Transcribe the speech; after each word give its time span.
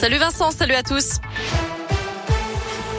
Salut 0.00 0.18
Vincent, 0.18 0.52
salut 0.52 0.74
à 0.74 0.84
tous. 0.84 1.18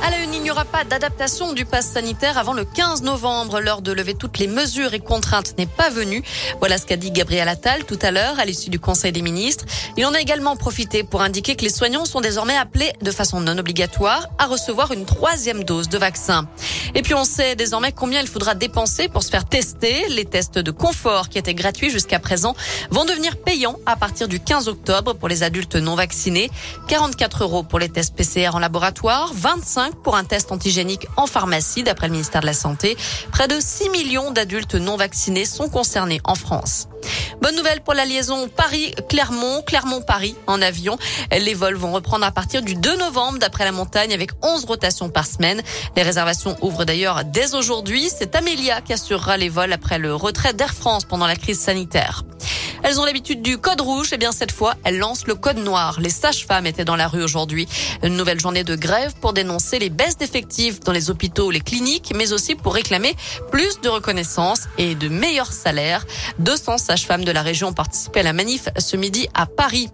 À 0.04 0.10
la 0.10 0.22
une, 0.22 0.34
il 0.34 0.42
n'y 0.42 0.52
aura 0.52 0.66
pas 0.66 0.84
d'adaptation 0.84 1.54
du 1.54 1.64
pass 1.64 1.88
sanitaire 1.88 2.38
avant 2.38 2.52
le 2.52 2.66
15 2.66 3.04
novembre. 3.04 3.62
L'heure 3.62 3.82
de 3.82 3.94
lever 3.94 4.16
toutes 4.16 4.38
les 4.38 4.48
mesures 4.48 4.94
et 4.94 5.00
contraintes 5.00 5.58
n'est 5.58 5.66
pas 5.66 5.90
venue. 5.90 6.22
Voilà 6.60 6.78
ce 6.78 6.86
qu'a 6.86 6.98
dit 6.98 7.12
Gabriel 7.12 7.48
Attal 7.48 7.86
tout 7.86 8.00
à 8.02 8.12
l'heure 8.12 8.38
à 8.38 8.44
l'issue 8.44 8.70
du 8.70 8.82
Conseil 8.82 9.14
des 9.14 9.22
ministres. 9.22 9.64
Il 9.96 10.06
en 10.06 10.14
a 10.14 10.20
également 10.20 10.58
profité 10.58 11.06
pour 11.06 11.22
indiquer 11.22 11.56
que 11.56 11.64
les 11.64 11.70
soignants 11.70 12.04
sont 12.04 12.20
désormais 12.20 12.58
appelés 12.58 12.92
de 13.02 13.12
façon 13.12 13.40
non 13.40 13.58
obligatoire 13.58 14.28
à 14.38 14.48
recevoir 14.48 14.92
une 14.92 15.06
troisième 15.06 15.64
dose 15.64 15.88
de 15.88 15.98
vaccin. 15.98 16.50
Et 16.96 17.02
puis 17.02 17.14
on 17.14 17.24
sait 17.24 17.56
désormais 17.56 17.92
combien 17.92 18.22
il 18.22 18.28
faudra 18.28 18.56
dépenser 18.56 19.08
pour 19.08 19.24
se 19.24 19.30
faire 19.30 19.46
tester. 19.46 20.08
Les 20.10 20.26
tests 20.26 20.58
de 20.60 20.72
confort 20.72 21.30
qui 21.30 21.38
étaient 21.38 21.54
gratuits 21.54 21.90
jusqu'à 21.90 22.20
présent 22.20 22.56
vont 22.90 23.06
devenir 23.06 23.38
payants 23.38 23.78
à 23.86 23.96
partir 23.96 24.28
du 24.28 24.40
15 24.40 24.68
octobre 24.68 25.14
pour 25.14 25.28
les 25.28 25.44
adultes 25.44 25.76
non 25.76 25.96
vaccinés. 25.96 26.50
44 26.88 27.44
euros 27.44 27.64
pour 27.64 27.80
les 27.80 27.90
tests 27.90 28.16
PCR 28.16 28.50
en 28.54 28.60
laboratoire, 28.60 29.32
25 29.34 29.96
pour 29.96 30.16
un 30.16 30.24
test 30.24 30.52
antigénique 30.52 31.08
en 31.18 31.28
pharmacie, 31.28 31.84
d'après 31.84 32.08
le 32.08 32.14
ministère 32.14 32.42
de 32.42 32.48
la 32.48 32.54
Santé. 32.54 32.98
Près 33.32 33.48
de 33.48 33.60
6 33.60 33.90
millions 33.90 34.32
d'adultes 34.32 34.76
non 34.76 34.98
vaccinés 34.98 35.46
sont 35.46 35.70
concernés 35.70 36.22
en 36.24 36.36
France. 36.36 36.88
Bonne 37.42 37.56
nouvelle 37.56 37.80
pour 37.82 37.94
la 37.94 38.06
liaison 38.06 38.50
Paris-Clermont, 38.50 39.62
Clermont-Paris 39.66 40.36
en 40.48 40.62
avion. 40.62 40.98
Les 41.32 41.54
vols 41.54 41.76
vont 41.76 41.94
reprendre 41.94 42.26
à 42.26 42.32
partir 42.32 42.62
du 42.62 42.76
2 42.76 42.98
novembre 42.98 43.40
d'après 43.40 43.64
la 43.64 43.72
montagne 43.72 44.14
avec 44.14 44.32
11 44.42 44.66
rotations 44.66 45.10
par 45.10 45.26
semaine. 45.26 45.62
Les 45.96 46.04
réservations 46.04 46.58
ouvrent 46.62 46.84
d'ailleurs 46.84 47.24
dès 47.24 47.56
aujourd'hui. 47.56 48.10
C'est 48.10 48.36
Amélia 48.36 48.82
qui 48.82 48.92
assurera 48.92 49.38
les 49.38 49.50
vols 49.50 49.72
après 49.72 50.00
le 50.00 50.14
retrait 50.14 50.54
d'Air 50.54 50.74
France 50.74 51.06
pendant 51.06 51.28
la 51.28 51.38
crise 51.38 51.60
sanitaire. 51.60 52.24
Elles 52.90 53.00
ont 53.00 53.06
l'habitude 53.06 53.44
du 53.44 53.60
code 53.60 53.82
rouge. 53.82 54.08
Et 54.08 54.16
eh 54.16 54.18
bien, 54.18 54.32
cette 54.32 54.52
fois, 54.52 54.74
elles 54.84 54.98
lancent 54.98 55.28
le 55.28 55.36
code 55.36 55.58
noir. 55.58 56.00
Les 56.02 56.10
sages-femmes 56.10 56.66
étaient 56.66 56.86
dans 56.86 56.96
la 56.96 57.08
rue 57.08 57.22
aujourd'hui. 57.22 57.68
Une 58.02 58.18
nouvelle 58.18 58.40
journée 58.40 58.64
de 58.64 58.76
grève 58.76 59.14
pour 59.22 59.32
dénoncer 59.32 59.78
les 59.78 59.92
baisses 59.92 60.18
d'effectifs 60.18 60.80
dans 60.80 60.92
les 60.92 61.12
hôpitaux 61.12 61.52
les 61.52 61.60
cliniques, 61.60 62.12
mais 62.16 62.34
aussi 62.34 62.56
pour 62.56 62.74
réclamer 62.74 63.16
plus 63.52 63.80
de 63.82 63.90
reconnaissance 63.90 64.62
et 64.80 64.96
de 64.96 65.08
meilleurs 65.08 65.54
salaires. 65.54 66.04
200 66.40 66.80
sages-femmes 66.80 67.26
de 67.26 67.32
la 67.32 67.44
région 67.44 67.68
ont 67.68 67.74
participé 67.74 68.22
à 68.22 68.24
la 68.24 68.34
manif 68.34 68.70
ce 68.80 68.98
midi 68.98 69.28
à 69.36 69.46
Paris. 69.46 69.92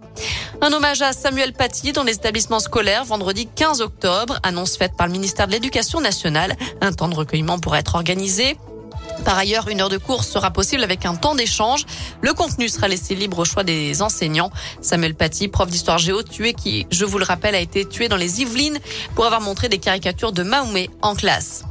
Un 0.62 0.72
hommage 0.72 1.02
à 1.02 1.12
Samuel 1.12 1.52
Paty 1.52 1.92
dans 1.92 2.04
les 2.04 2.14
établissements 2.14 2.62
scolaires 2.62 3.04
vendredi 3.04 3.50
15 3.54 3.82
octobre. 3.82 4.40
Annonce 4.42 4.78
faite 4.78 4.94
par 4.98 5.08
le 5.08 5.12
ministère 5.12 5.48
de 5.48 5.52
l'Éducation 5.52 6.00
nationale. 6.00 6.56
Un 6.80 6.94
temps 6.94 7.10
de 7.10 7.16
recueillement 7.16 7.60
pourrait 7.60 7.80
être 7.80 7.96
organisé. 7.96 8.56
Par 9.24 9.38
ailleurs, 9.38 9.70
une 9.70 9.82
heure 9.82 9.90
de 9.90 9.98
cours 9.98 10.24
sera 10.24 10.52
possible 10.52 10.84
avec 10.84 11.06
un 11.06 11.16
temps 11.16 11.36
d'échange. 11.36 11.86
Le 12.22 12.34
contenu 12.34 12.70
sera 12.70 12.88
laissé 12.88 13.16
libre 13.16 13.40
au 13.40 13.46
choix 13.46 13.64
des 13.64 14.02
enseignants. 14.02 14.52
Samuel 14.82 15.16
Paty, 15.16 15.48
prof 15.48 15.70
d'histoire 15.70 15.98
géo, 15.98 16.22
tué 16.22 16.54
qui, 16.54 16.86
je 16.92 17.06
vous 17.06 17.18
le 17.18 17.26
rappelle, 17.26 17.56
a 17.56 17.60
été 17.60 17.86
tué 17.86 18.08
dans 18.08 18.18
les 18.18 18.42
Yvelines 18.42 18.80
pour 19.16 19.26
avoir 19.26 19.42
montré 19.42 19.70
des 19.70 19.80
caricatures 19.80 20.32
de 20.32 20.44
Mahomet 20.44 20.90
en 21.02 21.16
classe. 21.16 21.64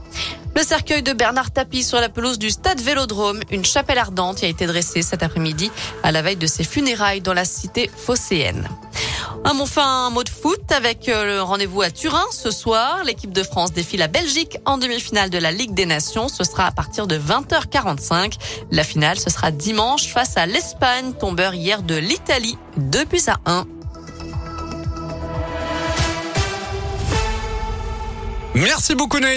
Le 0.56 0.62
cercueil 0.62 1.02
de 1.02 1.12
Bernard 1.12 1.50
Tapie 1.50 1.82
sur 1.82 2.00
la 2.00 2.08
pelouse 2.08 2.38
du 2.38 2.48
stade 2.50 2.80
Vélodrome, 2.80 3.40
une 3.50 3.64
chapelle 3.64 3.98
ardente 3.98 4.42
y 4.42 4.44
a 4.44 4.48
été 4.48 4.66
dressée 4.66 5.02
cet 5.02 5.24
après-midi 5.24 5.70
à 6.04 6.12
la 6.12 6.22
veille 6.22 6.36
de 6.36 6.46
ses 6.46 6.62
funérailles 6.62 7.20
dans 7.20 7.34
la 7.34 7.44
cité 7.44 7.90
phocéenne. 7.96 8.68
Un 9.46 9.60
enfin 9.60 10.06
un 10.06 10.10
mot 10.10 10.24
de 10.24 10.30
foot 10.30 10.72
avec 10.72 11.06
euh, 11.10 11.26
le 11.26 11.42
rendez-vous 11.42 11.82
à 11.82 11.90
Turin 11.90 12.24
ce 12.30 12.50
soir. 12.50 13.04
L'équipe 13.04 13.32
de 13.32 13.42
France 13.42 13.74
défie 13.74 13.98
la 13.98 14.08
Belgique 14.08 14.56
en 14.64 14.78
demi-finale 14.78 15.28
de 15.28 15.36
la 15.36 15.52
Ligue 15.52 15.74
des 15.74 15.84
Nations. 15.84 16.28
Ce 16.28 16.44
sera 16.44 16.66
à 16.66 16.72
partir 16.72 17.06
de 17.06 17.18
20h45. 17.18 18.38
La 18.70 18.84
finale, 18.84 19.18
ce 19.18 19.28
sera 19.28 19.50
dimanche 19.50 20.06
face 20.06 20.38
à 20.38 20.46
l'Espagne, 20.46 21.12
tombeur 21.12 21.52
hier 21.52 21.82
de 21.82 21.94
l'Italie, 21.94 22.56
2 22.78 23.04
buts 23.04 23.20
à 23.26 23.36
1. 23.44 23.66
Merci 28.54 28.94
beaucoup 28.94 29.18
Naïm. 29.18 29.32